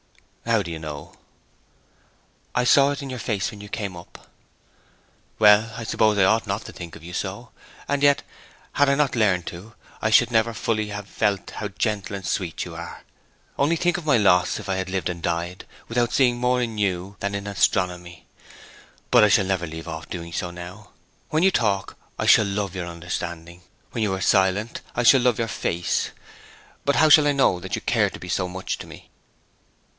'How 0.47 0.57
did 0.63 0.71
you 0.71 0.79
know?' 0.79 1.13
'I 2.55 2.63
saw 2.63 2.89
it 2.91 3.03
in 3.03 3.11
your 3.11 3.19
face 3.19 3.51
when 3.51 3.61
you 3.61 3.69
came 3.69 3.95
up.' 3.95 4.27
'Well, 5.37 5.71
I 5.77 5.83
suppose 5.83 6.17
I 6.17 6.23
ought 6.25 6.47
not 6.47 6.65
to 6.65 6.73
think 6.73 6.95
of 6.95 7.03
you 7.03 7.13
so. 7.13 7.51
And 7.87 8.01
yet, 8.01 8.23
had 8.73 8.89
I 8.89 8.95
not 8.95 9.15
learned 9.15 9.45
to, 9.47 9.75
I 10.01 10.09
should 10.09 10.31
never 10.31 10.55
fully 10.55 10.87
have 10.87 11.07
felt 11.07 11.51
how 11.51 11.67
gentle 11.67 12.15
and 12.15 12.25
sweet 12.25 12.65
you 12.65 12.75
are. 12.75 13.03
Only 13.59 13.75
think 13.75 13.97
of 13.97 14.05
my 14.05 14.17
loss 14.17 14.59
if 14.59 14.67
I 14.67 14.75
had 14.75 14.89
lived 14.89 15.07
and 15.07 15.21
died 15.21 15.67
without 15.87 16.11
seeing 16.11 16.37
more 16.39 16.59
in 16.61 16.79
you 16.79 17.15
than 17.19 17.35
in 17.35 17.45
astronomy! 17.45 18.25
But 19.11 19.23
I 19.23 19.29
shall 19.29 19.45
never 19.45 19.67
leave 19.67 19.87
off 19.87 20.09
doing 20.09 20.33
so 20.33 20.49
now. 20.49 20.89
When 21.29 21.43
you 21.43 21.51
talk 21.51 21.95
I 22.17 22.25
shall 22.25 22.45
love 22.45 22.75
your 22.75 22.87
understanding; 22.87 23.61
when 23.91 24.01
you 24.01 24.13
are 24.15 24.21
silent 24.21 24.81
I 24.95 25.03
shall 25.03 25.21
love 25.21 25.37
your 25.39 25.47
face. 25.47 26.09
But 26.85 26.95
how 26.95 27.07
shall 27.07 27.27
I 27.27 27.31
know 27.33 27.59
that 27.59 27.75
you 27.75 27.81
care 27.81 28.09
to 28.09 28.19
be 28.19 28.29
so 28.29 28.47
much 28.49 28.79
to 28.79 28.87
me?' 28.87 29.09